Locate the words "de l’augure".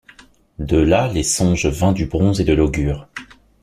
2.43-3.07